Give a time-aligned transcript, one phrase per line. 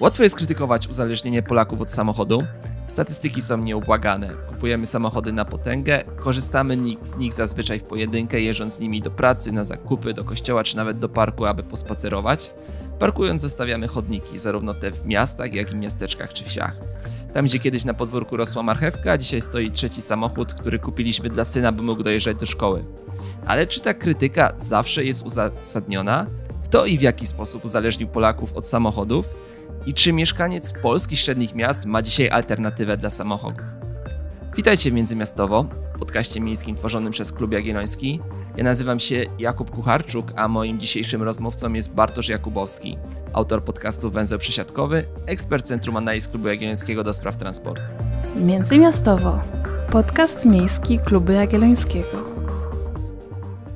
[0.00, 2.44] Łatwo jest krytykować uzależnienie Polaków od samochodu.
[2.86, 4.34] Statystyki są nieubłagane.
[4.48, 9.52] Kupujemy samochody na potęgę, korzystamy z nich zazwyczaj w pojedynkę, jeżdżąc z nimi do pracy,
[9.52, 12.54] na zakupy, do kościoła czy nawet do parku, aby pospacerować.
[12.98, 16.76] Parkując zostawiamy chodniki, zarówno te w miastach, jak i miasteczkach czy wsiach.
[17.34, 21.72] Tam, gdzie kiedyś na podwórku rosła marchewka, dzisiaj stoi trzeci samochód, który kupiliśmy dla syna,
[21.72, 22.84] by mógł dojeżdżać do szkoły.
[23.46, 26.26] Ale czy ta krytyka zawsze jest uzasadniona?
[26.64, 29.47] Kto i w jaki sposób uzależnił Polaków od samochodów?
[29.88, 33.62] I czy mieszkaniec polskich średnich miast ma dzisiaj alternatywę dla samochodu?
[34.56, 35.66] Witajcie w Międzymiastowo,
[35.98, 38.20] podcaście miejskim tworzonym przez Klub Jagielloński.
[38.56, 42.98] Ja nazywam się Jakub Kucharczuk, a moim dzisiejszym rozmówcą jest Bartosz Jakubowski,
[43.32, 47.82] autor podcastu Węzeł Przesiadkowy, ekspert Centrum Analiz Klubu Jagiellońskiego do spraw transportu.
[48.36, 49.40] Międzymiastowo,
[49.90, 52.28] podcast miejski Klubu Jagiellońskiego.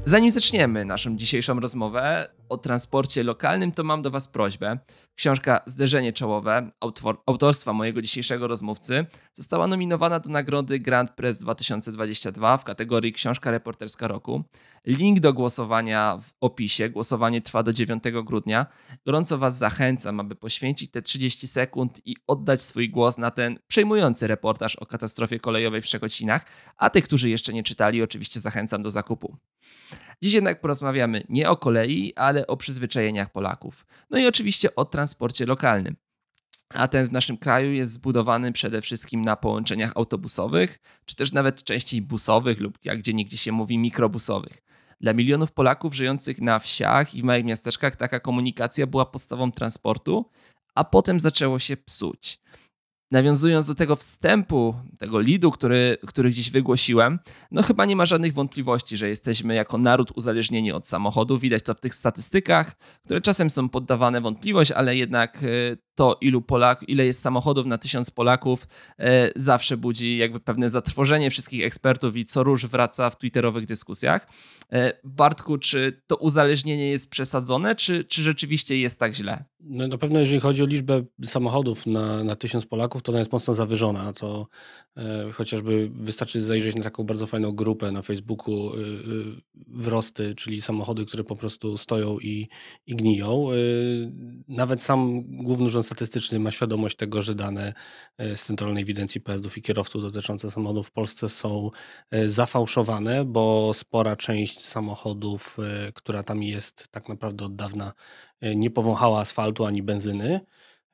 [0.04, 4.78] Zanim zaczniemy naszą dzisiejszą rozmowę o transporcie lokalnym, to mam do Was prośbę.
[5.14, 12.56] Książka Zderzenie Czołowe autor, autorstwa mojego dzisiejszego rozmówcy została nominowana do nagrody Grand Press 2022
[12.56, 14.44] w kategorii Książka Reporterska Roku.
[14.86, 16.90] Link do głosowania w opisie.
[16.90, 18.66] Głosowanie trwa do 9 grudnia.
[19.06, 24.26] Gorąco Was zachęcam, aby poświęcić te 30 sekund i oddać swój głos na ten przejmujący
[24.26, 28.90] reportaż o katastrofie kolejowej w Szczekocinach, a tych, którzy jeszcze nie czytali, oczywiście zachęcam do
[28.90, 29.36] zakupu.
[30.22, 33.86] Dziś jednak porozmawiamy nie o kolei, ale o przyzwyczajeniach Polaków.
[34.10, 35.96] No i oczywiście o transporcie lokalnym.
[36.68, 41.64] A ten w naszym kraju jest zbudowany przede wszystkim na połączeniach autobusowych, czy też nawet
[41.64, 44.62] częściej busowych lub jak gdzie niegdzie się mówi mikrobusowych.
[45.00, 50.30] Dla milionów Polaków żyjących na wsiach i w małych miasteczkach taka komunikacja była podstawą transportu,
[50.74, 52.40] a potem zaczęło się psuć
[53.12, 57.18] nawiązując do tego wstępu, tego lidu, który, który gdzieś wygłosiłem,
[57.50, 61.38] no chyba nie ma żadnych wątpliwości, że jesteśmy jako naród uzależnieni od samochodu.
[61.38, 65.46] Widać to w tych statystykach, które czasem są poddawane wątpliwość, ale jednak e,
[65.94, 71.30] to, ilu Polak, ile jest samochodów na tysiąc Polaków, e, zawsze budzi jakby pewne zatrwożenie
[71.30, 74.28] wszystkich ekspertów i co róż wraca w twitterowych dyskusjach.
[74.72, 79.44] E, Bartku, czy to uzależnienie jest przesadzone, czy, czy rzeczywiście jest tak źle?
[79.60, 83.32] No, na pewno jeżeli chodzi o liczbę samochodów na, na tysiąc Polaków, to ona jest
[83.32, 84.12] mocno zawyżona.
[84.12, 84.46] To
[84.96, 88.78] e, chociażby wystarczy zajrzeć na taką bardzo fajną grupę na Facebooku e,
[89.68, 92.48] wrosty, czyli samochody, które po prostu stoją i,
[92.86, 93.48] i gniją.
[93.50, 93.54] E,
[94.48, 97.74] nawet sam Główny Statystyczny ma świadomość tego, że dane
[98.18, 101.70] e, z Centralnej Ewidencji Pojazdów i Kierowców dotyczące samochodów w Polsce są
[102.10, 105.56] e, zafałszowane, bo spora część samochodów,
[105.94, 107.92] która tam jest, tak naprawdę od dawna
[108.42, 110.40] nie powąchała asfaltu ani benzyny,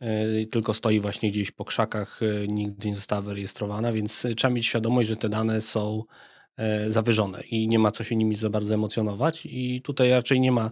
[0.00, 4.66] e, tylko stoi właśnie gdzieś po krzakach, e, nigdy nie została wyrejestrowana, więc trzeba mieć
[4.66, 6.04] świadomość, że te dane są
[6.56, 10.52] e, zawyżone i nie ma co się nimi za bardzo emocjonować i tutaj raczej nie
[10.52, 10.70] ma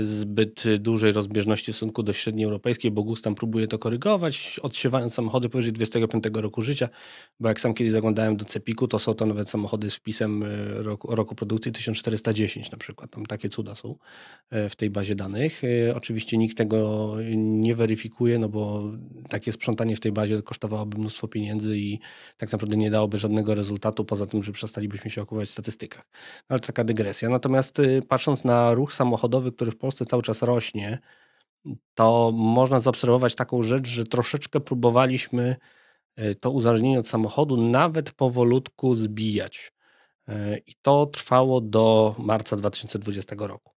[0.00, 5.14] zbyt dużej rozbieżności w stosunku do średniej europejskiej, bo GUS tam próbuje to korygować, odsiewając
[5.14, 6.88] samochody powyżej 25 roku życia,
[7.40, 10.46] bo jak sam kiedyś zaglądałem do Cepiku, to są to nawet samochody z wpisem e,
[10.82, 13.10] roku, roku produkcji 1410 na przykład.
[13.10, 13.96] Tam takie cuda są
[14.50, 15.62] e, w tej bazie danych.
[15.64, 18.92] E, oczywiście nikt tego nie weryfikuje, no bo
[19.28, 21.98] takie sprzątanie w tej bazie kosztowałoby mnóstwo pieniędzy i
[22.36, 26.06] tak naprawdę nie dałoby żadnego rezultatu, poza tym, że przestalibyśmy się okupować w statystykach.
[26.12, 27.28] No, ale taka dygresja.
[27.28, 30.98] Natomiast patrząc na ruch samochodowy, który w Polsce cały czas rośnie,
[31.94, 35.56] to można zaobserwować taką rzecz, że troszeczkę próbowaliśmy
[36.16, 39.72] e, to uzależnienie od samochodu nawet powolutku zbijać.
[40.28, 43.72] E, I to trwało do marca 2020 roku.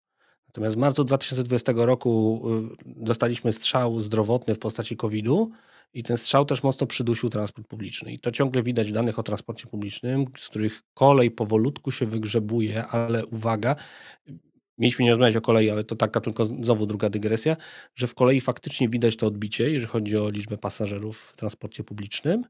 [0.47, 5.51] Natomiast w marcu 2020 roku e, dostaliśmy strzał zdrowotny w postaci COVID-u
[5.94, 8.13] i ten strzał też mocno przydusił transport publiczny.
[8.13, 12.85] I to ciągle widać w danych o transporcie publicznym, z których kolej powolutku się wygrzebuje,
[12.85, 13.75] ale uwaga,
[14.77, 17.57] mieliśmy nie rozmawiać o kolei, ale to taka tylko znowu druga dygresja,
[17.95, 22.43] że w kolei faktycznie widać to odbicie, jeżeli chodzi o liczbę pasażerów w transporcie publicznym,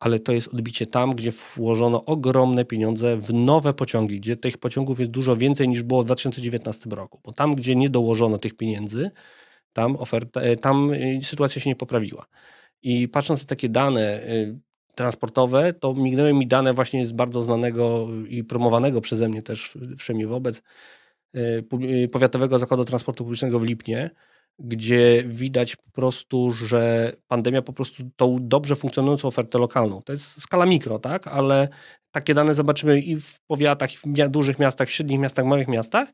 [0.00, 5.00] ale to jest odbicie tam, gdzie włożono ogromne pieniądze w nowe pociągi, gdzie tych pociągów
[5.00, 7.20] jest dużo więcej niż było w 2019 roku.
[7.24, 9.10] Bo tam, gdzie nie dołożono tych pieniędzy,
[9.72, 12.26] tam, oferta, e, tam e, sytuacja się nie poprawiła.
[12.82, 14.58] I patrząc na takie dane e,
[14.94, 20.26] transportowe, to mignęły mi dane właśnie z bardzo znanego i promowanego przeze mnie też wszędzie
[20.26, 20.62] wobec
[22.12, 24.10] Powiatowego Zakładu Transportu Publicznego w Lipnie,
[24.58, 30.42] gdzie widać po prostu, że pandemia po prostu tą dobrze funkcjonującą ofertę lokalną, to jest
[30.42, 31.68] skala mikro, tak, ale
[32.10, 36.08] takie dane zobaczymy i w powiatach, i w dużych miastach, w średnich miastach, małych miastach,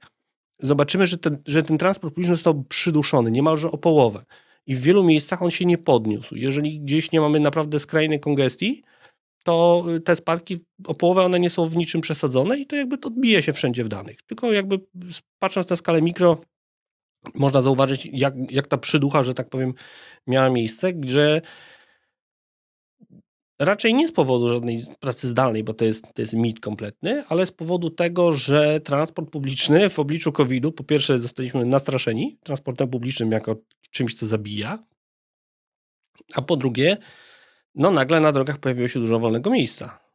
[0.59, 4.25] zobaczymy, że ten, że ten transport publiczny został przyduszony niemalże o połowę.
[4.67, 6.37] I w wielu miejscach on się nie podniósł.
[6.37, 8.83] Jeżeli gdzieś nie mamy naprawdę skrajnej kongestii,
[9.45, 12.99] to y, te spadki o połowę one nie są w niczym przesadzone i to jakby
[12.99, 14.23] to odbije się wszędzie w danych.
[14.23, 14.81] Tylko jakby
[15.39, 16.41] patrząc na skalę mikro,
[17.35, 19.75] można zauważyć, jak, jak ta przyducha, że tak powiem,
[20.27, 21.41] miała miejsce, że
[23.59, 27.47] raczej nie z powodu żadnej pracy zdalnej, bo to jest, to jest mit kompletny, ale
[27.47, 33.33] z powodu tego, że transport publiczny w obliczu COVID-u, po pierwsze zostaliśmy nastraszeni transportem publicznym
[33.33, 33.57] jako
[33.91, 34.85] czymś, co zabija,
[36.35, 36.97] a po drugie,
[37.75, 40.11] no nagle na drogach pojawiło się dużo wolnego miejsca.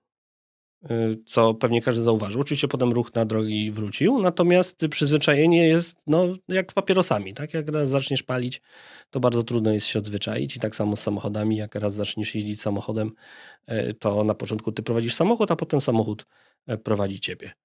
[0.92, 2.42] Y, co pewnie każdy zauważył.
[2.42, 7.34] Oczywiście potem ruch na drogi wrócił, natomiast przyzwyczajenie jest no, jak z papierosami.
[7.34, 7.54] Tak?
[7.54, 8.62] Jak raz zaczniesz palić,
[9.10, 11.58] to bardzo trudno jest się odzwyczaić i tak samo z samochodami.
[11.58, 13.12] Jak raz zaczniesz jeździć samochodem,
[13.72, 16.26] y, to na początku ty prowadzisz samochód, a potem samochód
[16.70, 17.65] y, prowadzi ciebie.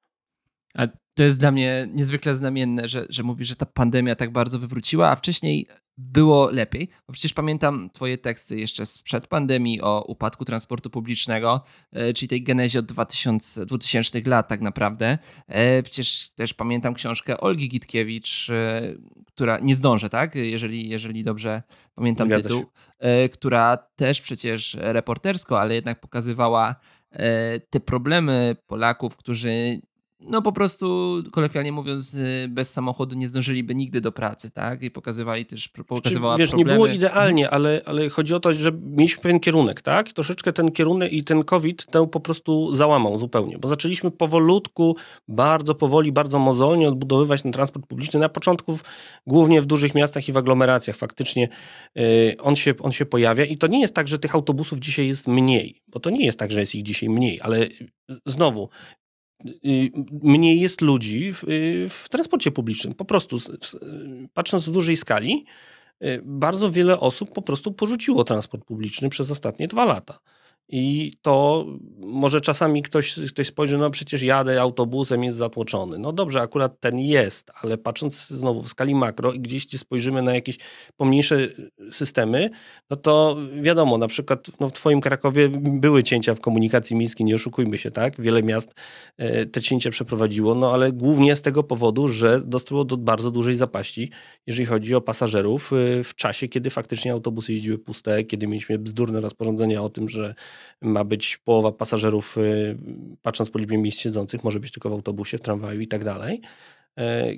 [0.75, 4.59] A to jest dla mnie niezwykle znamienne, że, że mówisz, że ta pandemia tak bardzo
[4.59, 5.67] wywróciła, a wcześniej
[5.99, 6.89] było lepiej.
[7.07, 12.43] Bo przecież pamiętam Twoje teksty jeszcze sprzed pandemii o upadku transportu publicznego, e, czyli tej
[12.43, 15.19] genezie od 2000, 2000 lat tak naprawdę.
[15.49, 18.83] E, przecież też pamiętam książkę Olgi Gitkiewicz, e,
[19.27, 20.35] która nie zdążę, tak?
[20.35, 21.63] Jeżeli, jeżeli dobrze
[21.95, 23.29] pamiętam Zgadza tytuł, się.
[23.33, 26.77] która też przecież reportersko, ale jednak pokazywała
[27.71, 29.81] te problemy Polaków, którzy
[30.21, 34.83] no po prostu, kolokwialnie mówiąc, y, bez samochodu nie zdążyliby nigdy do pracy, tak?
[34.83, 36.71] I pokazywali też, pokazywała Wiesz, problemy.
[36.71, 40.13] nie było idealnie, ale, ale chodzi o to, że mieliśmy pewien kierunek, tak?
[40.13, 44.97] Troszeczkę ten kierunek i ten COVID tę po prostu załamał zupełnie, bo zaczęliśmy powolutku,
[45.29, 48.21] bardzo powoli, bardzo mozolnie odbudowywać ten transport publiczny.
[48.21, 48.79] Na początku
[49.27, 51.49] głównie w dużych miastach i w aglomeracjach faktycznie
[51.95, 55.07] yy, on, się, on się pojawia i to nie jest tak, że tych autobusów dzisiaj
[55.07, 57.69] jest mniej, bo to nie jest tak, że jest ich dzisiaj mniej, ale
[58.27, 59.00] znowu, Y,
[60.23, 62.95] mniej jest ludzi w, y, w transporcie publicznym.
[62.95, 63.39] Po prostu,
[64.35, 65.45] patrząc w dużej skali,
[66.03, 70.19] y, bardzo wiele osób po prostu porzuciło transport publiczny przez ostatnie dwa lata.
[70.73, 71.67] I to
[71.99, 75.99] może czasami ktoś, ktoś spojrzy, no przecież jadę autobusem, jest zatłoczony.
[75.99, 80.35] No dobrze, akurat ten jest, ale patrząc znowu w skali makro i gdzieś spojrzymy na
[80.35, 80.59] jakieś
[80.97, 81.49] pomniejsze
[81.91, 82.51] systemy,
[82.91, 85.49] no to wiadomo, na przykład no w twoim Krakowie
[85.81, 88.21] były cięcia w komunikacji miejskiej, nie oszukujmy się, tak?
[88.21, 88.75] Wiele miast
[89.19, 93.55] e, te cięcia przeprowadziło, no ale głównie z tego powodu, że dostało do bardzo dużej
[93.55, 94.11] zapaści,
[94.47, 99.21] jeżeli chodzi o pasażerów e, w czasie, kiedy faktycznie autobusy jeździły puste, kiedy mieliśmy bzdurne
[99.21, 100.35] rozporządzenia o tym, że
[100.81, 102.79] ma być połowa pasażerów, y,
[103.23, 106.41] patrząc po liczbie miejsc siedzących, może być tylko w autobusie, w tramwaju i tak dalej.
[106.99, 107.33] E,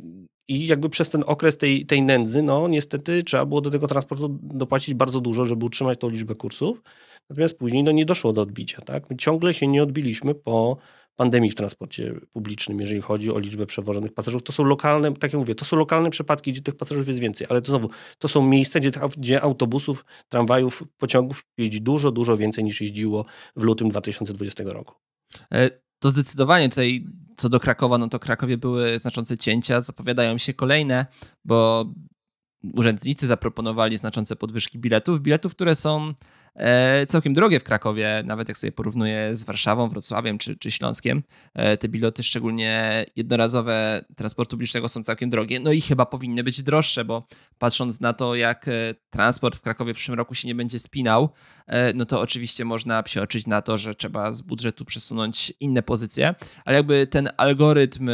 [0.49, 4.39] I jakby przez ten okres tej, tej nędzy, no niestety trzeba było do tego transportu
[4.43, 6.83] dopłacić bardzo dużo, żeby utrzymać tą liczbę kursów.
[7.31, 8.83] Natomiast później no, nie doszło do odbicia.
[8.83, 9.11] Tak?
[9.11, 10.77] My ciągle się nie odbiliśmy po
[11.17, 14.43] pandemii w transporcie publicznym, jeżeli chodzi o liczbę przewożonych pasażerów.
[14.43, 17.47] To są lokalne, tak jak mówię, to są lokalne przypadki, gdzie tych pasażerów jest więcej,
[17.51, 22.65] ale to znowu, to są miejsca, gdzie, gdzie autobusów, tramwajów, pociągów jeździ dużo, dużo więcej
[22.65, 23.25] niż jeździło
[23.57, 24.95] w lutym 2020 roku.
[25.53, 27.07] E, to zdecydowanie tutaj
[27.37, 31.07] co do Krakowa, no to Krakowie były znaczące cięcia, zapowiadają się kolejne,
[31.45, 31.87] bo
[32.75, 36.15] urzędnicy zaproponowali znaczące podwyżki biletów, biletów, które są
[37.09, 41.23] całkiem drogie w Krakowie, nawet jak sobie porównuję z Warszawą, Wrocławiem czy, czy Śląskiem.
[41.55, 45.61] E, te bilety, szczególnie jednorazowe transportu publicznego, są całkiem drogie.
[45.61, 47.27] No i chyba powinny być droższe, bo
[47.59, 51.29] patrząc na to, jak e, transport w Krakowie w przyszłym roku się nie będzie spinał,
[51.95, 56.35] no to oczywiście można przeoczyć na to, że trzeba z budżetu przesunąć inne pozycje,
[56.65, 58.11] ale jakby ten algorytm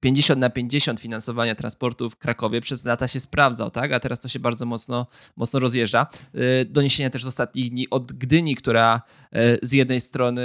[0.00, 3.92] 50 na 50 finansowania transportu w Krakowie przez lata się sprawdzał, tak?
[3.92, 5.06] a teraz to się bardzo mocno,
[5.36, 6.06] mocno rozjeżdża.
[6.34, 9.02] Y, doniesienia też z ostatnich dni od Gdyni, która
[9.36, 10.42] y, z jednej strony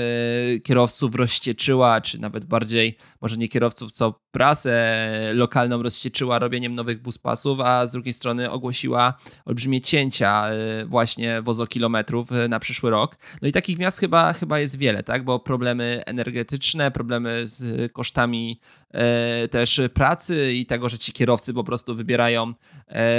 [0.63, 4.99] kierowców rozścieczyła, czy nawet bardziej, może nie kierowców, co prasę
[5.33, 9.13] lokalną rozścieczyła robieniem nowych buspasów, a z drugiej strony ogłosiła
[9.45, 10.51] olbrzymie cięcia
[10.81, 13.17] y, właśnie wozokilometrów na przyszły rok.
[13.41, 15.23] No i takich miast chyba, chyba jest wiele, tak?
[15.23, 18.59] bo problemy energetyczne, problemy z kosztami
[18.95, 22.53] E, też pracy i tego, że ci kierowcy po prostu wybierają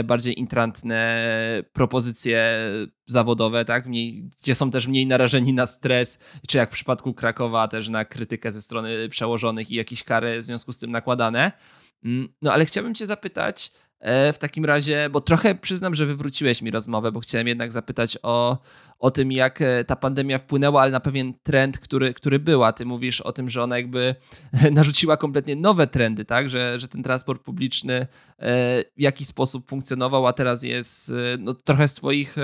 [0.05, 1.17] bardziej intrantne
[1.73, 2.49] propozycje
[3.07, 3.87] zawodowe, tak?
[3.87, 8.05] Mniej, gdzie są też mniej narażeni na stres, czy jak w przypadku Krakowa też na
[8.05, 11.53] krytykę ze strony przełożonych i jakieś kary w związku z tym nakładane.
[12.05, 16.63] Mm, no ale chciałbym cię zapytać, E, w takim razie, bo trochę przyznam, że wywróciłeś
[16.63, 18.59] mi rozmowę, bo chciałem jednak zapytać o,
[18.99, 22.73] o tym, jak e, ta pandemia wpłynęła, ale na pewien trend, który, który była.
[22.73, 24.15] Ty mówisz o tym, że ona jakby
[24.73, 26.51] narzuciła kompletnie nowe trendy, tak?
[26.51, 28.07] Że, że ten transport publiczny e,
[28.97, 32.37] w jakiś sposób funkcjonował, a teraz jest no, trochę z Twoich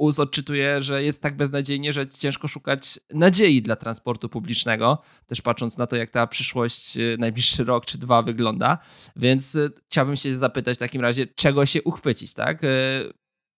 [0.00, 5.78] US odczytuje, że jest tak beznadziejnie, że ciężko szukać nadziei dla transportu publicznego, też patrząc
[5.78, 8.78] na to, jak ta przyszłość, y, najbliższy rok czy dwa wygląda.
[9.16, 12.64] Więc y, chciałbym się zapytać w takim razie, czego się uchwycić, tak?
[12.64, 13.12] Y,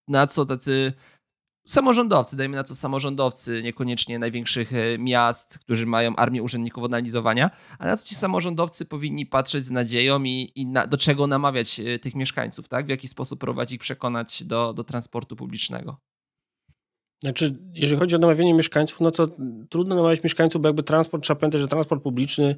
[0.09, 0.93] na co tacy
[1.67, 7.97] samorządowcy, dajmy na to samorządowcy, niekoniecznie największych miast, którzy mają armię urzędników analizowania, a na
[7.97, 12.69] co ci samorządowcy powinni patrzeć z nadzieją i, i na, do czego namawiać tych mieszkańców,
[12.69, 12.87] tak?
[12.87, 16.12] W jaki sposób prowadzić ich przekonać do, do transportu publicznego?
[17.23, 19.29] Znaczy, jeżeli chodzi o namawianie mieszkańców, no to
[19.69, 22.57] trudno namawiać mieszkańców, bo jakby transport, trzeba pamiętać, że transport publiczny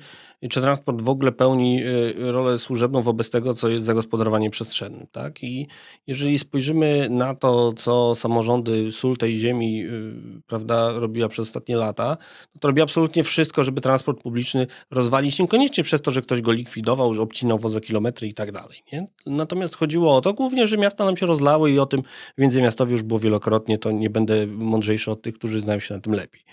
[0.50, 5.06] czy transport w ogóle pełni y, rolę służebną wobec tego, co jest zagospodarowanie przestrzennym.
[5.12, 5.42] Tak?
[5.42, 5.66] I
[6.06, 12.16] jeżeli spojrzymy na to, co samorządy sól tej ziemi y, prawda, robiła przez ostatnie lata,
[12.54, 16.52] no to robi absolutnie wszystko, żeby transport publiczny rozwalić, niekoniecznie przez to, że ktoś go
[16.52, 18.82] likwidował, że obcinał wozokilometry i tak dalej.
[18.92, 19.06] Nie?
[19.26, 22.02] Natomiast chodziło o to głównie, że miasta nam się rozlały i o tym
[22.38, 26.00] w Międzymiastowie już było wielokrotnie, to nie będę mądrzejszy od tych, którzy znają się na
[26.00, 26.44] tym lepiej.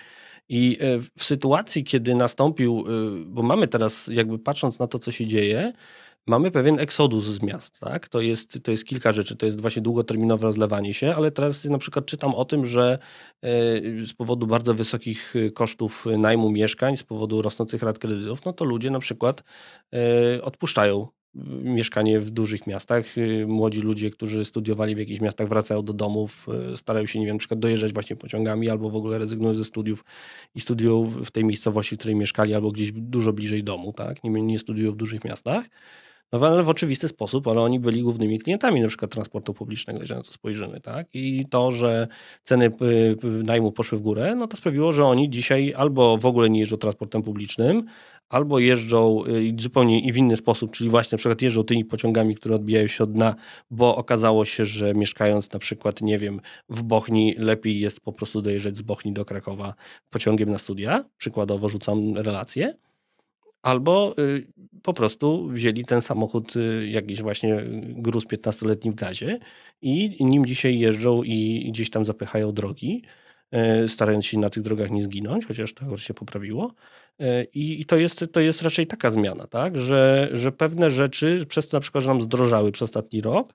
[0.50, 5.12] I e, w sytuacji, kiedy nastąpił, e, bo mamy teraz, jakby patrząc na to, co
[5.12, 5.74] się dzieje,
[6.28, 7.80] mamy pewien eksodus z miast.
[7.80, 8.08] Tak?
[8.08, 9.36] To, jest, to jest kilka rzeczy.
[9.36, 13.00] To jest właśnie długoterminowe rozlewanie się, ale teraz na przykład czytam o tym, że
[13.42, 13.48] e,
[14.08, 18.92] z powodu bardzo wysokich kosztów najmu mieszkań, z powodu rosnących rat kredytów, no to ludzie
[18.92, 19.44] na przykład
[20.42, 21.08] odpuszczają
[21.64, 23.18] mieszkanie w dużych miastach.
[23.18, 27.26] Y, młodzi ludzie, którzy studiowali w jakichś miastach, wracają do domów, y, starają się, nie
[27.26, 30.06] wiem, na przykład dojeżdżać właśnie pociągami, albo w ogóle rezygnują ze studiów
[30.56, 34.24] i studiują w tej miejscowości, w której mieszkali, albo gdzieś dużo bliżej domu, tak?
[34.24, 35.66] Nie, nie studiują w dużych miastach.
[36.32, 40.18] No ale w oczywisty sposób, ale oni byli głównymi klientami na przykład transportu publicznego, jeżeli
[40.18, 41.08] na to spojrzymy, tak?
[41.14, 42.08] I to, że
[42.44, 46.50] ceny y, najmu poszły w górę, no to sprawiło, że oni dzisiaj albo w ogóle
[46.50, 47.86] nie jeżdżą transportem publicznym,
[48.32, 52.36] albo jeżdżą y, zupełnie i w inny sposób, czyli właśnie na przykład jeżdżą tymi pociągami,
[52.36, 53.36] które odbijają się od dna,
[53.72, 58.42] bo okazało się, że mieszkając na przykład, nie wiem, w Bochni, lepiej jest po prostu
[58.42, 59.74] dojeżdżać z Bochni do Krakowa
[60.10, 62.78] pociągiem na studia, przykładowo rzucam relację,
[63.62, 64.48] albo y,
[64.84, 69.40] po prostu wzięli ten samochód, y, jakiś właśnie gruz 15-letni w gazie
[69.82, 73.04] i nim dzisiaj jeżdżą i gdzieś tam zapychają drogi,
[73.88, 76.74] starając się na tych drogach nie zginąć, chociaż to się poprawiło.
[77.20, 79.78] E, I, I, to, jest, to jest raczej taka zmiana, tak?
[79.78, 83.54] że, że pewne rzeczy, przez to na przykład, że nam zdrożały przez ostatni rok,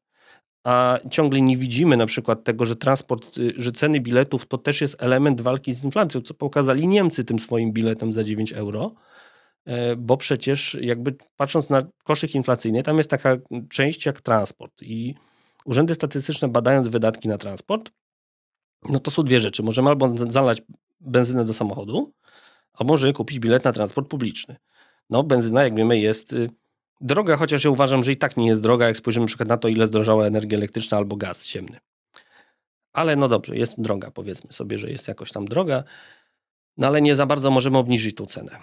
[0.64, 4.80] a ciągle nie widzimy na przykład tego, że transport, y, że ceny biletów to też
[4.80, 8.94] jest element walki z inflacją, co pokazali Niemcy tym swoim biletem za 9 euro,
[9.64, 13.36] e, bo przecież jakby patrząc na koszyk inflacyjny, tam jest taka
[13.70, 15.14] część jak transport i
[15.64, 17.90] urzędy statystyczne badając wydatki na transport,
[18.88, 19.62] no to są dwie rzeczy.
[19.62, 20.62] Możemy albo zalać
[21.00, 22.12] benzynę do samochodu,
[22.76, 24.56] a może kupić bilet na transport publiczny.
[25.10, 26.50] No, benzyna, jak wiemy, jest y,
[27.00, 29.68] droga, chociaż ja uważam, że i tak nie jest droga, jak spojrzymy przykład na to,
[29.68, 31.80] ile zdrożała energia elektryczna albo gaz ziemny.
[32.92, 35.84] Ale no dobrze, jest droga, powiedzmy sobie, że jest jakoś tam droga,
[36.76, 38.58] no ale nie za bardzo możemy obniżyć tą cenę.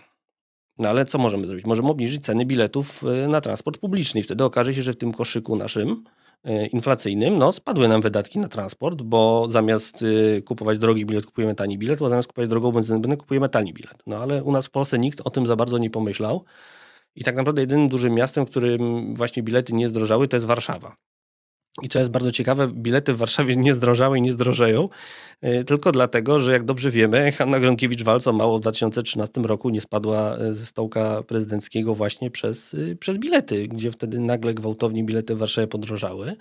[0.78, 1.66] No ale co możemy zrobić?
[1.66, 5.12] Możemy obniżyć ceny biletów y, na transport publiczny i wtedy okaże się, że w tym
[5.12, 6.04] koszyku naszym
[6.72, 11.78] inflacyjnym, no spadły nam wydatki na transport, bo zamiast y, kupować drogi bilet, kupujemy tani
[11.78, 14.04] bilet, bo zamiast kupować drogą benzynę, kupujemy tani bilet.
[14.08, 16.44] No ale u nas w Polsce nikt o tym za bardzo nie pomyślał.
[17.16, 20.96] I tak naprawdę jedynym dużym miastem, w którym właśnie bilety nie zdrożały, to jest Warszawa.
[21.82, 24.90] I co jest bardzo ciekawe, bilety w Warszawie nie zdrożały i nie zdrożeją,
[25.42, 29.82] e, tylko dlatego, że jak dobrze wiemy, Hanna Gronkiewicz-Waltz o mało w 2013 roku nie
[29.82, 35.36] spadła e, ze stołka prezydenckiego właśnie przez, e, przez bilety, gdzie wtedy nagle gwałtownie bilety
[35.36, 36.36] w Warszawie podrożały.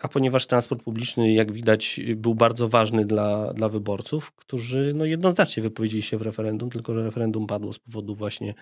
[0.00, 5.62] A ponieważ transport publiczny, jak widać, był bardzo ważny dla, dla wyborców, którzy no, jednoznacznie
[5.62, 8.54] wypowiedzieli się w referendum, tylko że referendum padło z powodu właśnie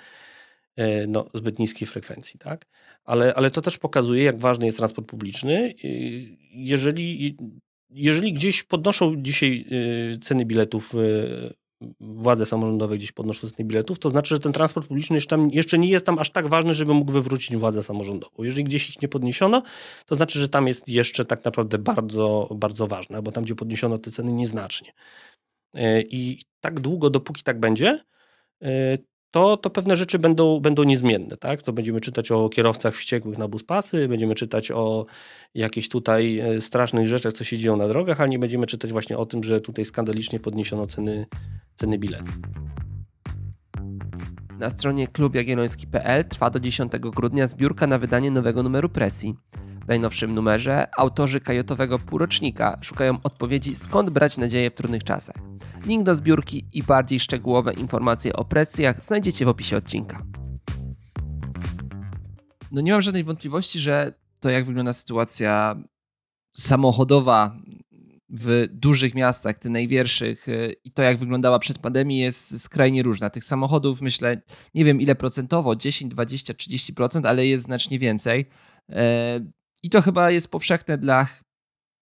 [1.09, 2.39] no, zbyt niskiej frekwencji.
[2.39, 2.67] Tak?
[3.05, 5.75] Ale, ale to też pokazuje, jak ważny jest transport publiczny.
[6.53, 7.37] Jeżeli,
[7.91, 9.67] jeżeli gdzieś podnoszą dzisiaj
[10.15, 11.55] e, ceny biletów, e,
[12.01, 15.79] władze samorządowe gdzieś podnoszą ceny biletów, to znaczy, że ten transport publiczny jeszcze, tam, jeszcze
[15.79, 18.45] nie jest tam aż tak ważny, żeby mógł wywrócić władzę samorządową.
[18.45, 19.63] Jeżeli gdzieś ich nie podniesiono,
[20.07, 23.99] to znaczy, że tam jest jeszcze tak naprawdę bardzo, bardzo ważne, bo tam, gdzie podniesiono
[23.99, 24.93] te ceny nieznacznie.
[25.99, 28.01] I tak długo, dopóki tak będzie,
[29.31, 31.37] to, to pewne rzeczy będą, będą niezmienne.
[31.37, 31.63] Tak?
[31.63, 35.07] To będziemy czytać o kierowcach wściekłych na buspasy, będziemy czytać o
[35.55, 39.19] jakichś tutaj e, strasznych rzeczach, co się dzieją na drogach, ale nie będziemy czytać właśnie
[39.19, 41.27] o tym, że tutaj skandalicznie podniesiono ceny,
[41.75, 42.39] ceny biletów.
[44.59, 49.35] Na stronie klubjagielloński.pl trwa do 10 grudnia zbiórka na wydanie nowego numeru presji.
[49.89, 55.37] Najnowszym numerze autorzy kajotowego półrocznika szukają odpowiedzi, skąd brać nadzieję w trudnych czasach.
[55.87, 60.23] Link do zbiórki i bardziej szczegółowe informacje o presjach znajdziecie w opisie odcinka.
[62.73, 65.77] No nie mam żadnej wątpliwości, że to jak wygląda sytuacja
[66.53, 67.57] samochodowa
[68.31, 70.47] w dużych miastach, tych najwierszych
[70.85, 73.31] i to jak wyglądała przed pandemią jest skrajnie różna.
[73.31, 74.43] Tych samochodów myślę,
[74.75, 78.47] nie wiem ile procentowo, 10, 20, 30%, ale jest znacznie więcej.
[79.83, 81.27] I to chyba jest powszechne dla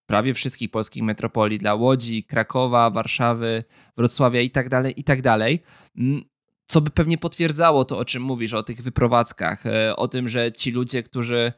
[0.07, 3.65] prawie wszystkich polskich metropolii, dla Łodzi, Krakowa, Warszawy,
[3.97, 5.63] Wrocławia i tak dalej, i tak dalej.
[5.99, 6.25] Mm,
[6.67, 10.53] co by pewnie potwierdzało to, o czym mówisz, o tych wyprowadzkach, e, o tym, że
[10.53, 11.53] ci ludzie, którzy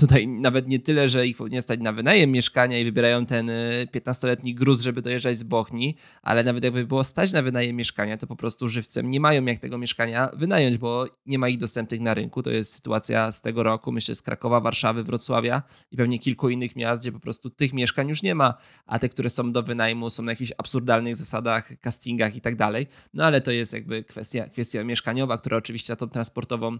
[0.00, 3.50] tutaj nawet nie tyle, że ich powinien stać na wynajem mieszkania i wybierają ten
[3.94, 8.16] 15-letni e, gruz, żeby dojeżdżać z Bochni, ale nawet jakby było stać na wynajem mieszkania,
[8.16, 12.00] to po prostu żywcem nie mają jak tego mieszkania wynająć, bo nie ma ich dostępnych
[12.00, 12.42] na rynku.
[12.42, 16.76] To jest sytuacja z tego roku, myślę z Krakowa, Warszawy, Wrocławia i pewnie kilku innych
[16.76, 18.54] miast, gdzie po prostu tych mieszkań już nie ma,
[18.86, 22.86] a te, które są do wynajmu są na jakichś absurdalnych zasadach, castingach i tak dalej.
[23.14, 26.78] No ale to jest jakby kwestia, kwestia mieszkaniowa, która oczywiście na tą transportową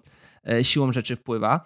[0.49, 1.65] e, siłą rzeczy wpływa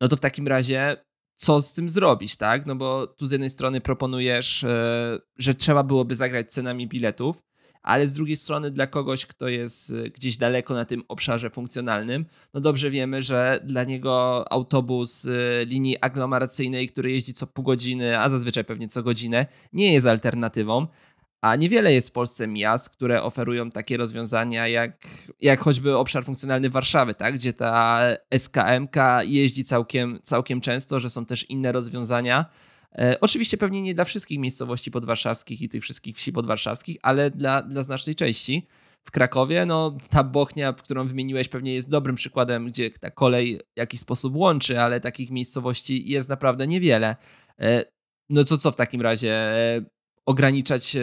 [0.00, 0.96] no to w takim razie
[1.34, 2.66] co z tym zrobić, tak?
[2.66, 7.42] No bo tu z jednej strony proponujesz, e, że trzeba byłoby zagrać cenami biletów,
[7.82, 12.26] ale z drugiej strony dla kogoś, kto jest e, gdzieś daleko na tym obszarze funkcjonalnym,
[12.54, 18.18] no dobrze wiemy, że dla niego autobus e, linii aglomeracyjnej, który jeździ co pół godziny,
[18.18, 20.86] a zazwyczaj pewnie co godzinę, nie jest alternatywą,
[21.40, 24.98] a niewiele jest w Polsce miast, które oferują takie rozwiązania, jak,
[25.40, 27.34] jak choćby obszar funkcjonalny Warszawy, tak?
[27.34, 28.00] gdzie ta
[28.38, 32.46] SKMK jeździ całkiem, całkiem często, że są też inne rozwiązania.
[32.98, 37.62] E, oczywiście pewnie nie dla wszystkich miejscowości podwarszawskich i tych wszystkich wsi podwarszawskich, ale dla,
[37.62, 38.66] dla znacznej części.
[39.04, 43.78] W Krakowie, no ta Bochnia, którą wymieniłeś, pewnie jest dobrym przykładem, gdzie ta kolej w
[43.78, 47.16] jakiś sposób łączy, ale takich miejscowości jest naprawdę niewiele.
[47.58, 47.84] E,
[48.28, 49.52] no co, co w takim razie?
[50.30, 50.96] Ograniczać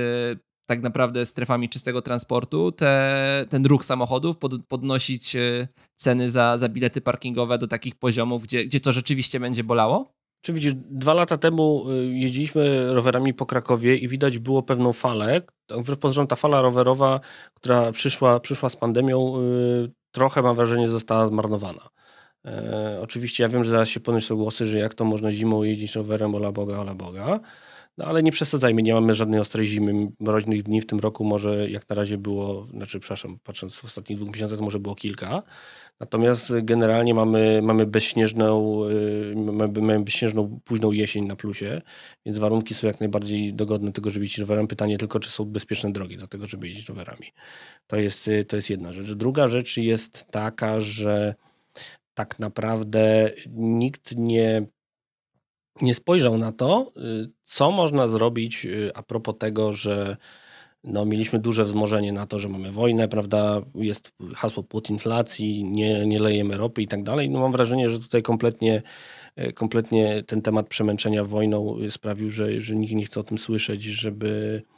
[0.68, 6.70] tak naprawdę strefami czystego transportu te, ten ruch samochodów, pod, podnosić e, ceny za, za
[6.70, 10.14] bilety parkingowe do takich poziomów, gdzie, gdzie to rzeczywiście będzie bolało?
[10.42, 15.42] Czy widzisz, dwa lata temu e, jeździliśmy rowerami po Krakowie i widać było pewną falę.
[16.30, 17.20] Ta fala rowerowa,
[17.54, 19.42] która przyszła, przyszła z pandemią, e,
[20.12, 21.90] trochę mam wrażenie została zmarnowana.
[23.02, 26.36] Oczywiście ja wiem, że zaraz się podniosą głosy, że jak to można zimą jeździć rowerem,
[26.36, 27.40] ola Boga, ola Boga.
[27.98, 30.08] No ale nie przesadzajmy, nie mamy żadnej ostrej zimy.
[30.20, 34.18] Mroźnych dni w tym roku może jak na razie było, znaczy przepraszam, patrząc w ostatnich
[34.20, 35.44] dwóch miesiącach, może było kilka.
[36.00, 41.82] Natomiast generalnie mamy, mamy, bezśnieżną, y, mamy, mamy bezśnieżną późną jesień na plusie,
[42.26, 44.68] więc warunki są jak najbardziej dogodne tego, żeby jeździć rowerem.
[44.68, 47.34] Pytanie tylko, czy są bezpieczne drogi do tego, żeby jeździć rowerami.
[47.88, 49.14] To jest, y, to jest jedna rzecz.
[49.14, 51.36] Druga rzecz jest taka, że
[52.14, 54.68] tak naprawdę nikt nie
[55.82, 60.18] nie spojrzał na to, y, co można zrobić y, a propos tego, że
[60.84, 63.62] no, mieliśmy duże wzmożenie na to, że mamy wojnę, prawda?
[63.76, 67.30] Jest hasło płot inflacji, nie, nie lejemy ropy i tak dalej.
[67.30, 68.82] No, mam wrażenie, że tutaj kompletnie,
[69.40, 73.84] y, kompletnie ten temat przemęczenia wojną sprawił, że, że nikt nie chce o tym słyszeć,
[73.84, 74.77] żeby E,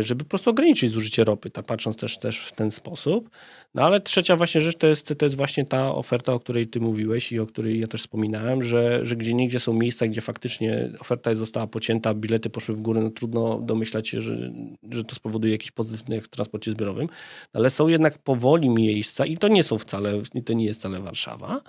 [0.00, 3.30] żeby po prostu ograniczyć zużycie ropy, tak patrząc też, też w ten sposób.
[3.74, 6.80] No ale trzecia właśnie rzecz to jest, to jest właśnie ta oferta, o której ty
[6.80, 10.90] mówiłeś i o której ja też wspominałem, że, że gdzie niegdzie są miejsca, gdzie faktycznie
[11.00, 14.52] oferta została pocięta, bilety poszły w górę, no trudno domyślać się, że,
[14.90, 17.08] że to spowoduje jakiś pozytywny w transporcie zbiorowym,
[17.52, 21.60] ale są jednak powoli miejsca i to nie są wcale, to nie jest wcale Warszawa,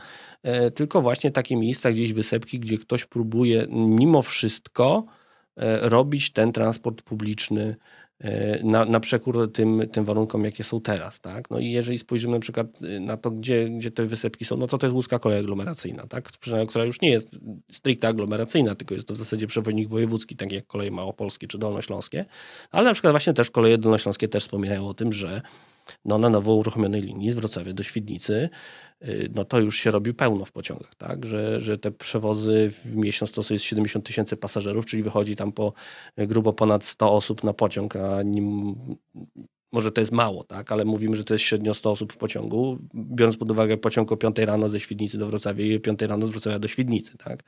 [0.44, 5.06] e, tylko właśnie takie miejsca, gdzieś wysepki, gdzie ktoś próbuje mimo wszystko
[5.58, 7.99] e, robić ten transport publiczny E,
[8.64, 11.22] na, na przekór tym, tym warunkom, jakie są teraz.
[11.22, 11.50] Tak?
[11.50, 14.68] No i jeżeli spojrzymy na przykład y, na to, gdzie, gdzie te wysepki są, no
[14.68, 16.32] to to jest łódzka kolej aglomeracyjna, tak?
[16.68, 17.40] która już nie jest
[17.72, 22.26] stricte aglomeracyjna, tylko jest to w zasadzie przewodnik wojewódzki, tak jak koleje małopolskie czy dolnośląskie,
[22.72, 25.42] ale na przykład właśnie też koleje dolnośląskie też wspominają o tym, że
[26.06, 28.50] no, na nowo uruchomionej linii z Wrocławia do Świdnicy
[29.36, 31.26] no to już się robi pełno w pociągach, tak?
[31.26, 35.74] że, że te przewozy w miesiąc to jest 70 tysięcy pasażerów, czyli wychodzi tam po
[36.20, 38.76] y, grubo ponad 100 osób na pociąg, a nim,
[39.72, 40.72] może to jest mało, tak?
[40.72, 44.18] ale mówimy, że to jest średnio 100 osób w pociągu, biorąc pod uwagę pociąg o
[44.18, 47.18] 5 rano ze Świdnicy do Wrocławia i o 5 rano z Wrocławia do Świdnicy.
[47.18, 47.44] Tak?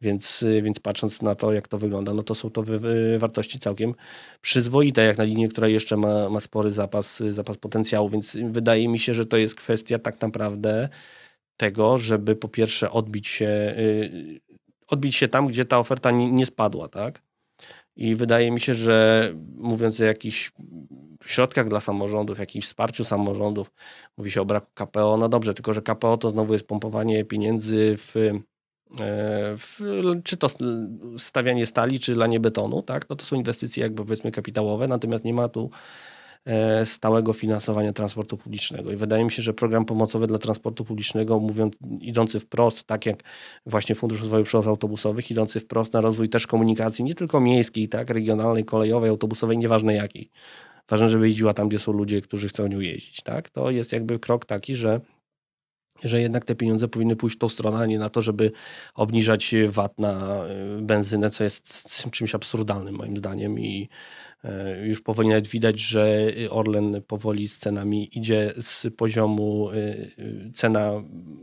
[0.00, 3.18] Więc, y, więc patrząc na to, jak to wygląda, no to są to wy, wy,
[3.18, 3.94] wartości całkiem
[4.40, 8.98] przyzwoite, jak na linię, która jeszcze ma, ma spory zapas, zapas potencjału, więc wydaje mi
[8.98, 10.88] się, że to jest kwestia tak naprawdę
[11.56, 14.40] tego, żeby po pierwsze odbić się, y,
[14.88, 17.25] odbić się tam, gdzie ta oferta nie, nie spadła, tak?
[17.96, 20.52] I wydaje mi się, że mówiąc o jakichś
[21.24, 23.72] środkach dla samorządów, jakimś wsparciu samorządów,
[24.16, 27.94] mówi się o braku KPO, no dobrze, tylko że KPO to znowu jest pompowanie pieniędzy
[27.98, 28.32] w, e,
[29.56, 29.80] w
[30.24, 30.46] czy to
[31.18, 33.08] stawianie stali, czy lanie betonu, tak?
[33.10, 35.70] No to są inwestycje jakby powiedzmy kapitałowe, natomiast nie ma tu
[36.84, 38.92] stałego finansowania transportu publicznego.
[38.92, 43.22] I wydaje mi się, że program pomocowy dla transportu publicznego, mówiąc, idący wprost, tak jak
[43.66, 48.10] właśnie Fundusz Rozwoju Przewozów Autobusowych, idący wprost na rozwój też komunikacji, nie tylko miejskiej, tak,
[48.10, 50.30] regionalnej, kolejowej, autobusowej, nieważne jakiej.
[50.88, 53.22] Ważne, żeby jeździła tam, gdzie są ludzie, którzy chcą nią jeździć.
[53.22, 53.50] Tak?
[53.50, 55.00] To jest jakby krok taki, że
[56.04, 58.52] że jednak te pieniądze powinny pójść w tą stronę, a nie na to, żeby
[58.94, 60.44] obniżać VAT na
[60.78, 64.25] y, benzynę, co jest czymś absurdalnym moim zdaniem i E,
[64.82, 70.06] już powoli nawet widać, że Orlen powoli z cenami idzie z poziomu e, e,
[70.52, 70.92] cena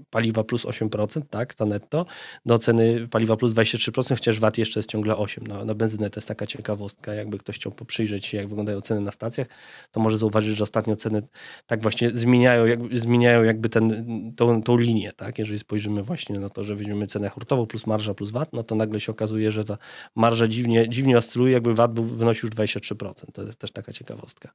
[0.09, 2.05] paliwa plus 8%, tak, to netto,
[2.45, 5.47] do ceny paliwa plus 23%, chociaż VAT jeszcze jest ciągle 8%.
[5.47, 9.01] Na, na benzynę to jest taka ciekawostka, jakby ktoś chciał przyjrzeć się, jak wyglądają ceny
[9.01, 9.47] na stacjach,
[9.91, 11.21] to może zauważyć, że ostatnio ceny
[11.67, 16.49] tak właśnie zmieniają, jakby, zmieniają jakby ten, tą, tą linię, tak, jeżeli spojrzymy właśnie na
[16.49, 19.63] to, że weźmiemy cenę hurtową plus marża plus VAT, no to nagle się okazuje, że
[19.63, 19.77] ta
[20.15, 22.92] marża dziwnie, dziwnie oscyluje, jakby VAT był, wynosił już 23%.
[22.95, 23.31] 3%.
[23.33, 24.51] To jest też taka ciekawostka.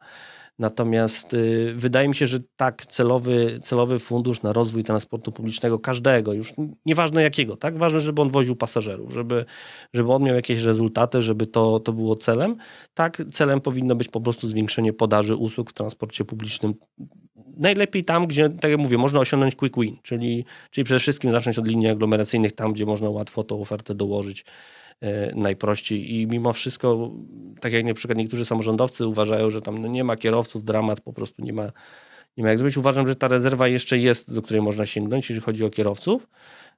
[0.59, 6.33] Natomiast y, wydaje mi się, że tak, celowy, celowy fundusz na rozwój transportu publicznego, każdego,
[6.33, 6.53] już
[6.87, 7.79] nieważne jakiego, tak?
[7.79, 9.44] Ważne, żeby on woził pasażerów, żeby,
[9.94, 12.57] żeby on miał jakieś rezultaty, żeby to, to było celem.
[12.94, 16.74] Tak, celem powinno być po prostu zwiększenie podaży usług w transporcie publicznym.
[17.57, 21.59] Najlepiej tam, gdzie, tak jak mówię, można osiągnąć quick win, czyli, czyli przede wszystkim zacząć
[21.59, 24.44] od linii aglomeracyjnych, tam, gdzie można łatwo tą ofertę dołożyć
[25.35, 26.15] najprościej.
[26.15, 27.11] I mimo wszystko,
[27.61, 31.13] tak jak na przykład niektórzy samorządowcy uważają, że tam no nie ma kierowców, dramat, po
[31.13, 31.73] prostu nie ma,
[32.37, 32.77] nie ma jak zrobić.
[32.77, 36.29] Uważam, że ta rezerwa jeszcze jest, do której można sięgnąć, jeżeli chodzi o kierowców.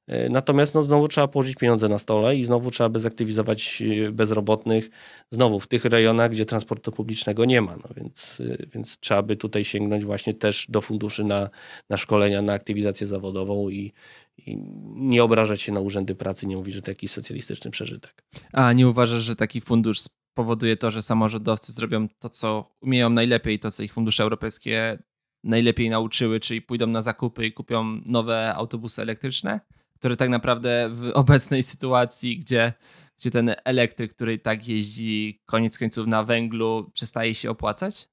[0.06, 4.90] E, natomiast no, znowu trzeba położyć pieniądze na stole i znowu trzeba zaktywizować e, bezrobotnych,
[5.30, 7.76] znowu w tych rejonach, gdzie transportu publicznego nie ma.
[7.76, 8.42] No, więc,
[8.74, 11.50] więc trzeba by tutaj sięgnąć właśnie też do funduszy na,
[11.88, 13.92] na szkolenia, na aktywizację zawodową i,
[14.38, 14.56] i
[14.94, 18.24] nie obrażać się na urzędy pracy, nie mówić, że to jakiś socjalistyczny przeżytek.
[18.52, 23.58] A nie uważasz, że taki fundusz spowoduje to, że samorządowcy zrobią to, co umieją najlepiej,
[23.58, 24.98] to, co ich fundusze europejskie
[25.44, 29.60] najlepiej nauczyły, czyli pójdą na zakupy i kupią nowe autobusy elektryczne,
[30.00, 32.72] które tak naprawdę w obecnej sytuacji, gdzie,
[33.18, 38.08] gdzie ten elektryk, który tak jeździ koniec końców na węglu, przestaje się opłacać?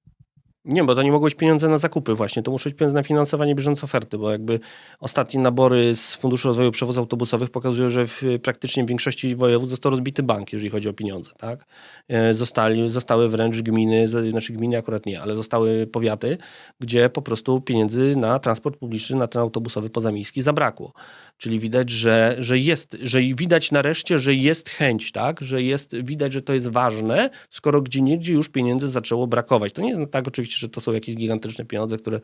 [0.67, 3.03] Nie, bo to nie mogą być pieniądze na zakupy właśnie, to muszą być pieniądze na
[3.03, 4.60] finansowanie bieżące oferty, bo jakby
[4.99, 9.91] ostatnie nabory z Funduszu Rozwoju Przewozów Autobusowych pokazują, że w praktycznie w większości województw został
[9.91, 11.65] rozbity bank, jeżeli chodzi o pieniądze, tak?
[12.08, 16.38] E, zostali, zostały wręcz gminy, znaczy gminy akurat nie, ale zostały powiaty,
[16.80, 20.93] gdzie po prostu pieniędzy na transport publiczny, na ten autobusowy pozamiejski zabrakło.
[21.38, 25.41] Czyli widać, że, że jest, że widać nareszcie, że jest chęć, tak?
[25.41, 29.73] Że jest, widać, że to jest ważne, skoro gdzie niegdzie już pieniędzy zaczęło brakować.
[29.73, 32.20] To nie jest tak oczywiście, że to są jakieś gigantyczne pieniądze, które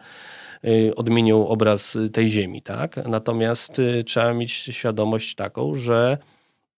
[0.66, 2.96] y, odmienią obraz tej ziemi, tak?
[3.08, 6.18] Natomiast y, trzeba mieć świadomość taką, że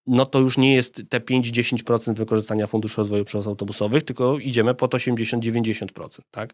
[0.08, 4.94] no to już nie jest te 5-10% wykorzystania Funduszu Rozwoju Przewozów Autobusowych, tylko idziemy pod
[4.94, 6.20] 80-90%.
[6.32, 6.54] Tak?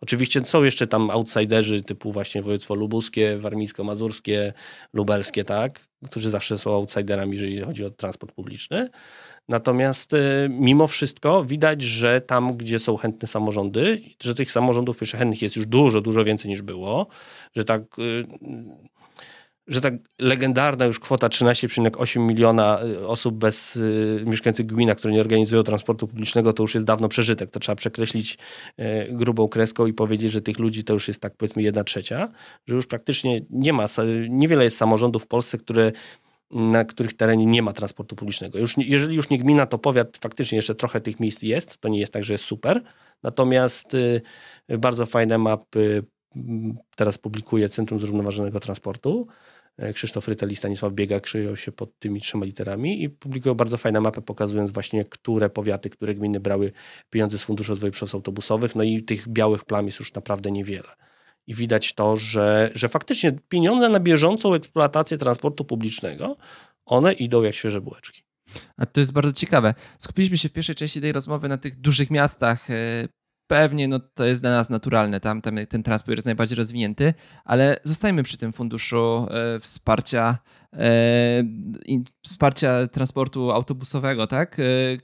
[0.00, 4.52] Oczywiście są jeszcze tam outsiderzy typu właśnie województwo lubuskie, warmińsko-mazurskie,
[4.92, 5.86] lubelskie, tak?
[6.04, 8.88] którzy zawsze są outsiderami, jeżeli chodzi o transport publiczny.
[9.48, 15.42] Natomiast y, mimo wszystko widać, że tam, gdzie są chętne samorządy, że tych samorządów chętnych
[15.42, 17.06] jest już dużo, dużo więcej niż było,
[17.56, 18.24] że tak y,
[19.66, 25.14] że tak legendarna już kwota 13,8 miliona y, osób bez y, mieszkających w gminach, które
[25.14, 27.50] nie organizują transportu publicznego, to już jest dawno przeżytek.
[27.50, 28.38] To trzeba przekreślić
[29.10, 32.32] grubą kreską i powiedzieć, że tych ludzi to już jest tak powiedzmy jedna trzecia,
[32.66, 33.86] że już praktycznie nie ma,
[34.28, 35.92] niewiele jest samorządów w Polsce, które
[36.52, 38.58] na których terenie nie ma transportu publicznego.
[38.58, 42.00] Już, jeżeli już nie gmina, to powiat, faktycznie jeszcze trochę tych miejsc jest, to nie
[42.00, 42.82] jest tak, że jest super.
[43.22, 44.22] Natomiast y,
[44.78, 46.04] bardzo fajne mapy
[46.96, 49.26] teraz publikuje Centrum Zrównoważonego Transportu.
[49.78, 53.76] E, Krzysztof Rytel i Stanisław Biega kryją się pod tymi trzema literami i publikują bardzo
[53.76, 56.72] fajną mapę, pokazując właśnie, które powiaty, które gminy brały
[57.10, 58.76] pieniądze z Funduszu Rozwoju Przewozów Autobusowych.
[58.76, 60.88] No i tych białych plam jest już naprawdę niewiele.
[61.46, 66.36] I widać to, że, że faktycznie pieniądze na bieżącą eksploatację transportu publicznego,
[66.86, 68.22] one idą jak świeże bułeczki.
[68.76, 69.74] A to jest bardzo ciekawe.
[69.98, 73.08] Skupiliśmy się w pierwszej części tej rozmowy na tych dużych miastach, e,
[73.46, 77.76] pewnie no, to jest dla nas naturalne, tam, tam ten transport jest najbardziej rozwinięty, ale
[77.82, 80.38] zostajmy przy tym funduszu e, wsparcia,
[80.72, 80.78] e,
[82.22, 84.56] wsparcia transportu autobusowego, tak?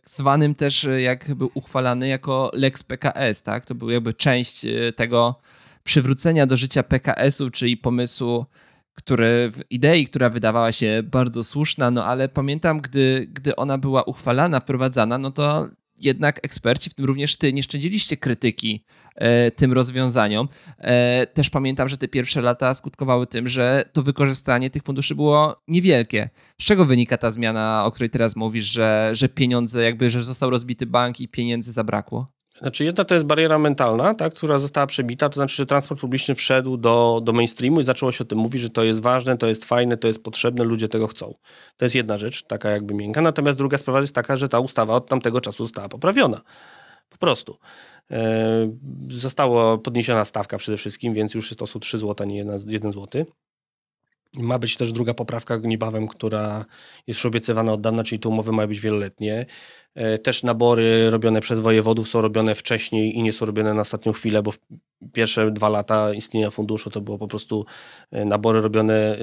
[0.04, 3.66] Zwanym też jak był uchwalany jako Lex PKS, tak?
[3.66, 5.40] To był jakby część tego
[5.84, 8.46] przywrócenia do życia PKS-u, czyli pomysłu
[8.98, 14.02] który w idei, która wydawała się bardzo słuszna, no ale pamiętam, gdy, gdy ona była
[14.02, 15.68] uchwalana, wprowadzana, no to
[16.00, 20.48] jednak eksperci, w tym również ty, nie szczędziliście krytyki e, tym rozwiązaniom.
[20.78, 25.62] E, też pamiętam, że te pierwsze lata skutkowały tym, że to wykorzystanie tych funduszy było
[25.68, 26.30] niewielkie.
[26.60, 30.50] Z czego wynika ta zmiana, o której teraz mówisz, że, że pieniądze, jakby, że został
[30.50, 32.37] rozbity bank i pieniędzy zabrakło?
[32.58, 36.34] Znaczy jedna to jest bariera mentalna, tak, która została przebita, to znaczy, że transport publiczny
[36.34, 39.46] wszedł do, do mainstreamu i zaczęło się o tym mówić, że to jest ważne, to
[39.46, 41.34] jest fajne, to jest potrzebne, ludzie tego chcą.
[41.76, 43.20] To jest jedna rzecz, taka jakby miękka.
[43.20, 46.40] Natomiast druga sprawa jest taka, że ta ustawa od tamtego czasu została poprawiona.
[47.08, 47.58] Po prostu.
[48.10, 48.72] E,
[49.10, 53.24] została podniesiona stawka przede wszystkim, więc już to są 3 zł, nie 1 zł.
[54.34, 56.64] Ma być też druga poprawka niebawem, która
[57.06, 59.46] jest już obiecywana od dawna, czyli te umowy mają być wieloletnie.
[59.98, 64.12] E, też nabory robione przez wojewodów są robione wcześniej i nie są robione na ostatnią
[64.12, 64.52] chwilę, bo
[65.12, 67.66] pierwsze dwa lata istnienia funduszu to było po prostu
[68.10, 69.18] e, nabory robione, e,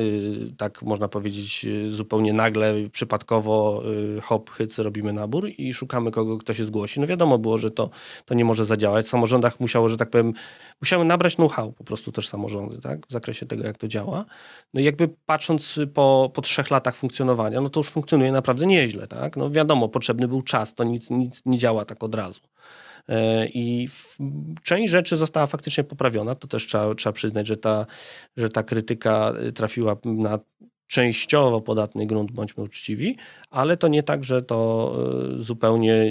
[0.58, 3.84] tak można powiedzieć, zupełnie nagle, przypadkowo,
[4.24, 7.00] hop, hyc, robimy nabór i szukamy kogo, kto się zgłosi.
[7.00, 7.90] No wiadomo było, że to,
[8.26, 9.06] to nie może zadziałać.
[9.06, 10.34] W samorządach musiało, że tak powiem,
[10.82, 14.26] musiały nabrać know-how po prostu też samorządy, tak, w zakresie tego, jak to działa.
[14.74, 19.08] No i jakby patrząc po, po trzech latach funkcjonowania, no to już funkcjonuje naprawdę nieźle,
[19.08, 19.38] tak.
[19.38, 22.42] No wiadomo, potrzebny był czas, to nic, nic nie działa tak od razu.
[23.10, 23.88] E, I
[24.64, 26.36] część rzeczy została faktycznie poprawiona.
[26.36, 27.86] To też trzeba, trzeba przyznać, że ta,
[28.38, 30.40] że ta krytyka trafiła na
[30.88, 33.18] częściowo podatny grunt, bądźmy uczciwi,
[33.50, 34.92] ale to nie tak, że to
[35.34, 36.06] e, zupełnie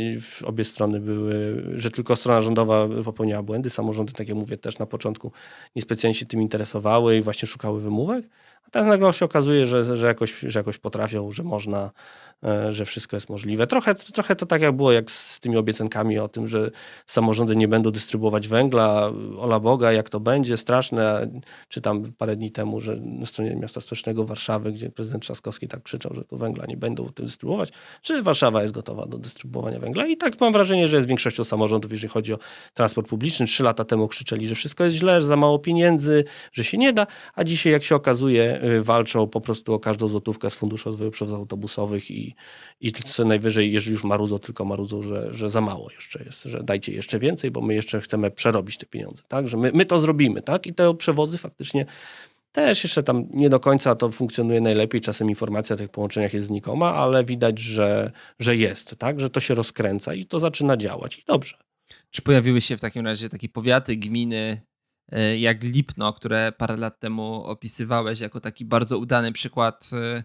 [0.44, 3.70] obie strony były, że tylko strona rządowa popełniała błędy.
[3.70, 5.32] Samorządy, tak jak mówię, też na początku
[5.76, 8.28] niespecjalnie się tym interesowały i właśnie szukały wymówek,
[8.66, 11.90] a teraz nagle się okazuje, że, że, jakoś, że jakoś potrafią, że można,
[12.44, 13.66] E, że wszystko jest możliwe.
[13.66, 16.70] Trochę, trochę to tak jak było, jak z tymi obiecankami o tym, że
[17.06, 21.28] samorządy nie będą dystrybuować węgla, ola Boga, jak to będzie, straszne.
[21.68, 26.14] Czytam parę dni temu, że na stronie miasta stołecznego Warszawy, gdzie prezydent Trzaskowski tak krzyczał,
[26.14, 27.72] że tu węgla nie będą dystrybuować,
[28.02, 31.90] że Warszawa jest gotowa do dystrybuowania węgla i tak mam wrażenie, że jest większością samorządów,
[31.92, 32.38] jeżeli chodzi o
[32.74, 33.46] transport publiczny.
[33.46, 36.92] Trzy lata temu krzyczeli, że wszystko jest źle, że za mało pieniędzy, że się nie
[36.92, 40.88] da, a dzisiaj jak się okazuje y, walczą po prostu o każdą złotówkę z Funduszu
[40.88, 42.34] Rozwoju Przewozów Autobusowych i
[42.80, 46.62] i, co najwyżej, jeżeli już marudzą, tylko marudzą, że, że za mało jeszcze jest, że
[46.62, 49.48] dajcie jeszcze więcej, bo my jeszcze chcemy przerobić te pieniądze, tak?
[49.48, 50.66] Że my, my to zrobimy, tak?
[50.66, 51.86] I te przewozy faktycznie
[52.52, 55.00] też jeszcze tam nie do końca to funkcjonuje najlepiej.
[55.00, 59.20] Czasem informacja o tych połączeniach jest znikoma, ale widać, że, że jest, tak?
[59.20, 61.18] Że to się rozkręca i to zaczyna działać.
[61.18, 61.56] I dobrze.
[62.10, 64.60] Czy pojawiły się w takim razie takie powiaty, gminy,
[65.38, 70.24] jak Lipno, które parę lat temu opisywałeś jako taki bardzo udany przykład e,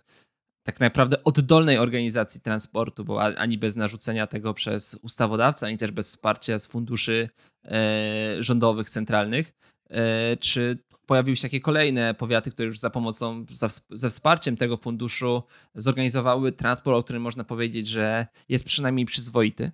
[0.63, 6.07] tak naprawdę oddolnej organizacji transportu, bo ani bez narzucenia tego przez ustawodawcę, ani też bez
[6.07, 7.29] wsparcia z funduszy
[7.65, 9.53] e, rządowych, centralnych.
[9.89, 13.45] E, czy pojawiły się takie kolejne powiaty, które już za pomocą,
[13.91, 15.43] ze wsparciem tego funduszu
[15.75, 19.71] zorganizowały transport, o którym można powiedzieć, że jest przynajmniej przyzwoity?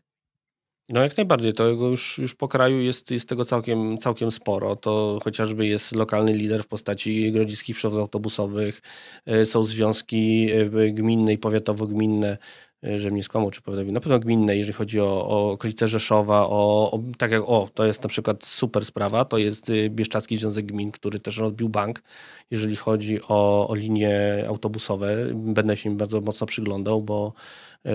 [0.89, 4.76] No jak najbardziej, to już, już po kraju jest, jest tego całkiem, całkiem sporo.
[4.76, 8.82] To chociażby jest lokalny lider w postaci grodziskich przewozów autobusowych,
[9.26, 12.38] e, są związki e, gminne i powiatowo-gminne,
[12.84, 16.48] e, że mnie skłamał, czy powiatowi, na pewno gminne, jeżeli chodzi o, o okolice Rzeszowa,
[16.48, 20.65] o, o, tak jak, o, to jest na przykład super sprawa, to jest Bieszczadzki Związek
[20.65, 22.04] Gmin, który też odbił bank,
[22.52, 25.17] jeżeli chodzi o, o linie autobusowe.
[25.34, 27.34] Będę się im bardzo mocno przyglądał, bo,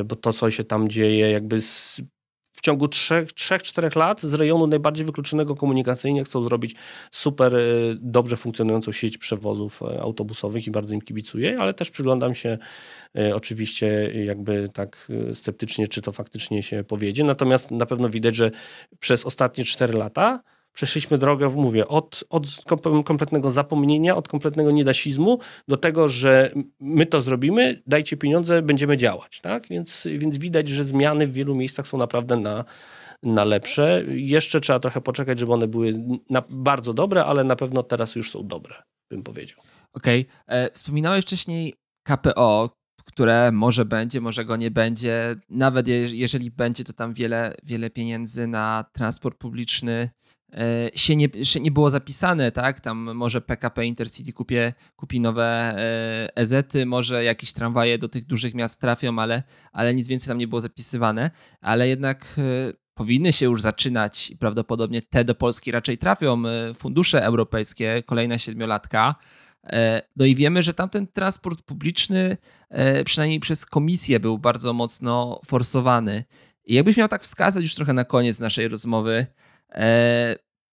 [0.05, 2.01] bo to, co się tam dzieje, jakby z,
[2.61, 6.75] w ciągu 3-4 lat z rejonu najbardziej wykluczonego komunikacyjnie chcą zrobić
[7.11, 12.35] super y, dobrze funkcjonującą sieć przewozów y, autobusowych i bardzo im kibicuję, ale też przyglądam
[12.35, 12.59] się
[13.19, 17.25] y, oczywiście jakby tak sceptycznie, czy to faktycznie się powiedzie.
[17.25, 18.51] Natomiast na pewno widać, że
[18.99, 20.43] przez ostatnie 4 lata
[20.73, 22.47] przeszliśmy drogę, mówię, od, od
[23.05, 29.41] kompletnego zapomnienia, od kompletnego niedasizmu do tego, że my to zrobimy, dajcie pieniądze, będziemy działać.
[29.41, 29.69] Tak?
[29.69, 32.65] Więc, więc widać, że zmiany w wielu miejscach są naprawdę na,
[33.23, 34.05] na lepsze.
[34.09, 38.31] Jeszcze trzeba trochę poczekać, żeby one były na, bardzo dobre, ale na pewno teraz już
[38.31, 38.75] są dobre,
[39.11, 39.59] bym powiedział.
[39.93, 40.21] Okej.
[40.21, 40.57] Okay.
[40.57, 41.75] E, wspominałeś wcześniej
[42.07, 42.71] KPO,
[43.05, 45.37] które może będzie, może go nie będzie.
[45.49, 50.11] Nawet jeżeli będzie, to tam wiele, wiele pieniędzy na transport publiczny
[50.95, 52.81] się nie, się nie było zapisane, tak?
[52.81, 55.75] Tam może PKP Intercity kupie, kupi nowe
[56.35, 60.49] EZ-y, może jakieś tramwaje do tych dużych miast trafią, ale, ale nic więcej tam nie
[60.49, 61.31] było zapisywane.
[61.61, 66.75] Ale jednak e, powinny się już zaczynać i prawdopodobnie te do Polski raczej trafią e,
[66.75, 69.15] fundusze europejskie, kolejna siedmiolatka.
[70.17, 72.37] No i wiemy, że tamten transport publiczny,
[73.05, 76.25] przynajmniej przez komisję, był bardzo mocno forsowany.
[76.65, 79.50] I jakbyś miał tak wskazać już trochę na koniec naszej rozmowy, E,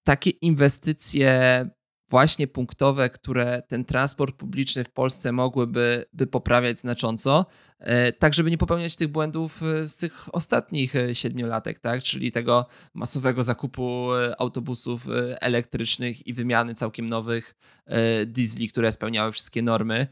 [0.04, 1.70] takie inwestycje
[2.10, 7.46] właśnie punktowe, które ten transport publiczny w Polsce mogłyby by poprawiać znacząco,
[7.80, 12.04] e, tak żeby nie popełniać tych błędów e, z tych ostatnich siedmiolatek, tak?
[12.04, 14.08] czyli tego masowego zakupu
[14.38, 15.08] autobusów
[15.42, 17.56] elektrycznych i wymiany całkiem nowych
[18.26, 20.08] diesli, które spełniały wszystkie normy,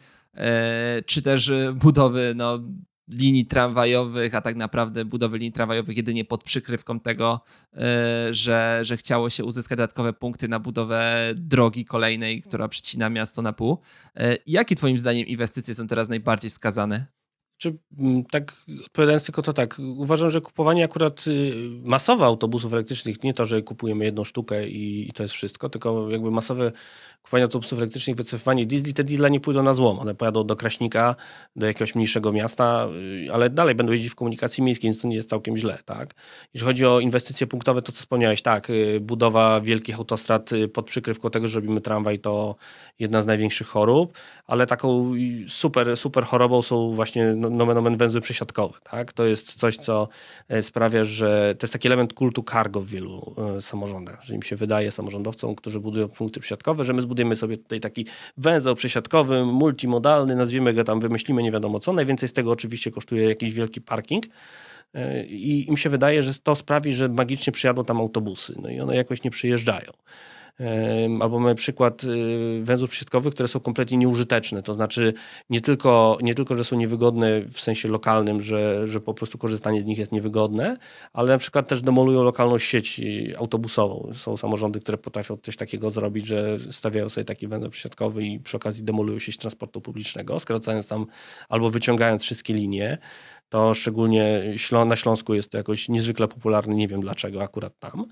[1.06, 2.60] czy też budowy no,
[3.08, 7.42] linii tramwajowych, a tak naprawdę budowy linii tramwajowych jedynie pod przykrywką tego,
[7.74, 13.42] e, że, że chciało się uzyskać dodatkowe punkty na budowę drogi kolejnej, która przecina miasto
[13.42, 13.82] na pół.
[14.16, 17.06] E, jakie Twoim zdaniem inwestycje są teraz najbardziej wskazane?
[17.58, 18.54] Czy mm, tak
[18.86, 23.62] odpowiadając tylko to tak, uważam, że kupowanie akurat y, masowe autobusów elektrycznych, nie to, że
[23.62, 26.72] kupujemy jedną sztukę i, i to jest wszystko, tylko jakby masowe
[27.22, 30.00] kupowanie autobusów elektrycznych, wycofywanie diesli, te diesle nie pójdą na złom.
[30.00, 31.16] One pojadą do Kraśnika,
[31.56, 32.88] do jakiegoś mniejszego miasta,
[33.28, 35.80] y, ale dalej będą jeździć w komunikacji miejskiej, więc to nie jest całkiem źle.
[35.86, 36.14] Tak?
[36.54, 41.30] Jeśli chodzi o inwestycje punktowe, to co wspomniałeś, tak, y, budowa wielkich autostrad pod przykrywką
[41.30, 42.56] tego, że robimy tramwaj, to
[43.00, 45.14] jedna z największych chorób, ale taką
[45.48, 48.74] super, super chorobą są właśnie nomen omen węzły przesiadkowe.
[48.84, 49.14] Tak?
[49.14, 50.08] To jest coś, co
[50.50, 54.44] e, sprawia, że to jest taki element kultu cargo w wielu e, samorządach, że im
[54.44, 58.06] się wydaje samorządowcom, którzy budują punkty przesiadkowe, że my zbudujemy sobie tutaj taki
[58.38, 61.94] węzeł przesiadkowy, multimodalny, nazwijmy go tam, wymyślimy nie wiadomo co.
[61.94, 64.26] Najwięcej z tego oczywiście kosztuje jakiś wielki parking.
[64.94, 68.56] E, I im się wydaje, że to sprawi, że magicznie przyjadą tam autobusy.
[68.62, 69.92] No i one jakoś nie przyjeżdżają.
[71.22, 74.64] Albo mamy przykład y, węzłów przysiadkowych, które są kompletnie nieużyteczne.
[74.64, 75.14] To znaczy
[75.50, 79.82] nie tylko, nie tylko że są niewygodne w sensie lokalnym, że, że po prostu korzystanie
[79.82, 80.78] z nich jest niewygodne,
[81.14, 83.02] ale na przykład też demolują lokalną sieć
[83.38, 84.12] autobusową.
[84.14, 88.58] Są samorządy, które potrafią coś takiego zrobić, że stawiają sobie taki węzeł przysiadkowy i przy
[88.58, 91.06] okazji demolują sieć transportu publicznego, skracając tam
[91.50, 92.98] albo wyciągając wszystkie linie
[93.50, 94.44] to szczególnie
[94.86, 98.06] na Śląsku jest to jakoś niezwykle popularne, nie wiem dlaczego akurat tam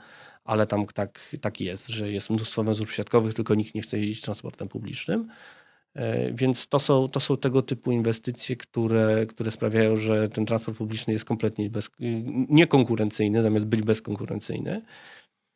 [0.43, 4.21] ale tam tak, tak jest, że jest mnóstwo węzłów przysiadkowych, tylko nikt nie chce jeździć
[4.21, 5.27] transportem publicznym.
[5.93, 10.77] E, więc to są, to są tego typu inwestycje, które, które sprawiają, że ten transport
[10.77, 11.89] publiczny jest kompletnie bez,
[12.49, 14.81] niekonkurencyjny, zamiast być bezkonkurencyjny.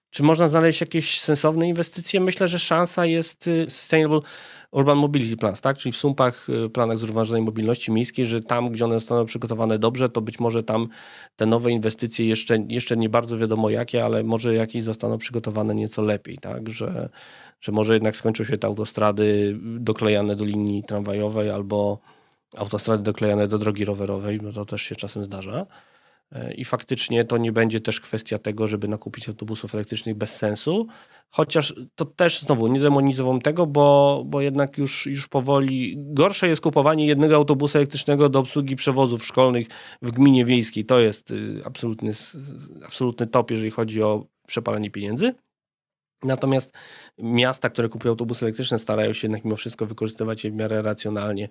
[0.09, 2.19] Czy można znaleźć jakieś sensowne inwestycje?
[2.19, 4.19] Myślę, że szansa jest y, Sustainable
[4.71, 5.77] Urban Mobility Plans, tak?
[5.77, 10.09] czyli w SUMPach, y, planach zrównoważonej mobilności miejskiej, że tam, gdzie one zostaną przygotowane dobrze,
[10.09, 10.87] to być może tam
[11.35, 16.01] te nowe inwestycje jeszcze, jeszcze nie bardzo wiadomo jakie, ale może jakieś zostaną przygotowane nieco
[16.01, 16.69] lepiej, tak?
[16.69, 17.09] że,
[17.61, 21.99] że może jednak skończą się te autostrady doklejane do linii tramwajowej albo
[22.57, 25.65] autostrady doklejane do drogi rowerowej, bo to też się czasem zdarza.
[26.55, 30.87] I faktycznie to nie będzie też kwestia tego, żeby nakupić autobusów elektrycznych bez sensu.
[31.29, 36.61] Chociaż to też znowu nie demonizowałem tego, bo, bo jednak już, już powoli gorsze jest
[36.61, 39.67] kupowanie jednego autobusu elektrycznego do obsługi przewozów szkolnych
[40.01, 40.85] w gminie wiejskiej.
[40.85, 42.11] To jest y, absolutny,
[42.85, 45.33] absolutny top, jeżeli chodzi o przepalanie pieniędzy.
[46.23, 46.77] Natomiast
[47.17, 51.49] miasta, które kupują autobusy elektryczne, starają się jednak mimo wszystko wykorzystywać je w miarę racjonalnie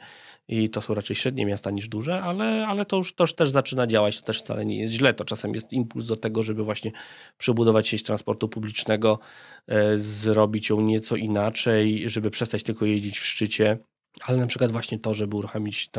[0.49, 3.51] i to są raczej średnie miasta niż duże, ale, ale to, już, to już też
[3.51, 5.15] zaczyna działać, to też wcale nie jest źle.
[5.15, 6.93] To czasem jest impuls do tego, żeby właśnie
[7.39, 9.19] przebudować sieć transportu publicznego,
[9.67, 13.79] e, zrobić ją nieco inaczej, żeby przestać tylko jeździć w szczycie,
[14.23, 15.91] ale na przykład właśnie to, żeby uruchomić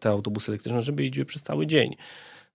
[0.00, 1.96] te autobusy elektryczne, żeby jeździły przez cały dzień.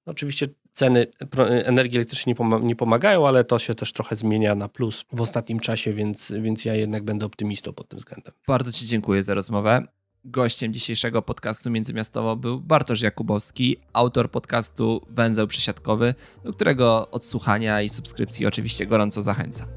[0.06, 1.08] Oczywiście ceny
[1.46, 5.94] energii elektrycznej nie pomagają, ale to się też trochę zmienia na plus w ostatnim czasie,
[5.94, 8.34] więc, więc ja jednak będę optymistą pod tym względem.
[8.48, 9.84] Bardzo Ci dziękuję za rozmowę.
[10.26, 17.90] Gościem dzisiejszego podcastu Międzymiastowo był Bartosz Jakubowski, autor podcastu Węzeł Przesiadkowy, do którego odsłuchania i
[17.90, 19.68] subskrypcji oczywiście gorąco zachęcam.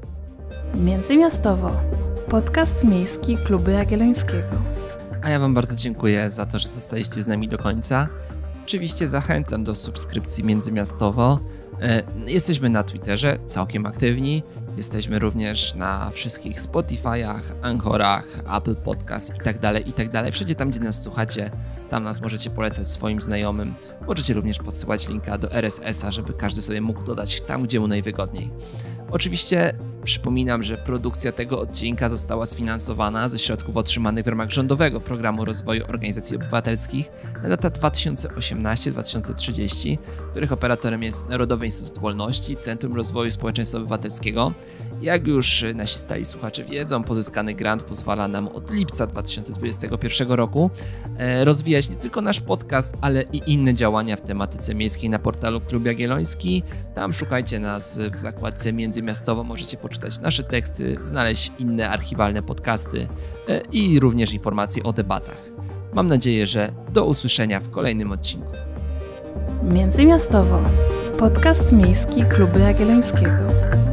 [0.75, 1.71] Międzymiastowo.
[2.29, 4.61] Podcast miejski Kluby Jagiellońskiego.
[5.23, 8.09] A ja Wam bardzo dziękuję za to, że zostaliście z nami do końca.
[8.65, 11.39] Oczywiście zachęcam do subskrypcji międzymiastowo.
[11.81, 14.43] E, jesteśmy na Twitterze, całkiem aktywni.
[14.77, 18.25] Jesteśmy również na wszystkich Spotify'ach, Anchorach,
[18.57, 20.31] Apple Podcast i tak dalej, i tak.
[20.31, 21.51] Wszędzie tam, gdzie nas słuchacie,
[21.89, 23.73] tam nas możecie polecać swoim znajomym.
[24.07, 28.49] Możecie również podsyłać linka do RSS-a, żeby każdy sobie mógł dodać tam, gdzie mu najwygodniej.
[29.13, 29.73] Oczywiście
[30.03, 35.83] przypominam, że produkcja tego odcinka została sfinansowana ze środków otrzymanych w ramach rządowego programu rozwoju
[35.89, 37.11] organizacji obywatelskich
[37.43, 39.97] na lata 2018-2030,
[40.31, 44.53] których operatorem jest Narodowy Instytut Wolności, Centrum Rozwoju Społeczeństwa Obywatelskiego.
[45.01, 50.69] Jak już nasi stali słuchacze wiedzą, pozyskany grant pozwala nam od lipca 2021 roku
[51.17, 55.61] e, rozwijać nie tylko nasz podcast, ale i inne działania w tematyce miejskiej na portalu
[55.61, 56.63] Klub Jagielloński.
[56.95, 63.07] Tam szukajcie nas w zakładce międzymiastowo, możecie poczytać nasze teksty, znaleźć inne archiwalne podcasty
[63.49, 65.41] e, i również informacje o debatach.
[65.93, 68.51] Mam nadzieję, że do usłyszenia w kolejnym odcinku.
[69.63, 70.59] Międzymiastowo.
[71.19, 73.92] Podcast miejski Kluby Jagiellońskiego.